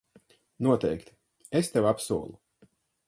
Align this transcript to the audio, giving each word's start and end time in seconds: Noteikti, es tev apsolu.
Noteikti, 0.67 1.13
es 1.61 1.69
tev 1.75 1.91
apsolu. 1.91 2.71